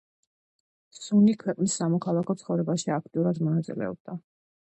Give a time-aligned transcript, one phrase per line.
[0.99, 4.19] სუნი ქვეყნის სამოქალაქო ცხოვრებაში აქტიურად მონაწილეობდა.